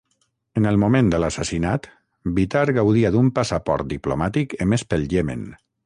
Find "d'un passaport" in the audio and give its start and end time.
3.17-3.93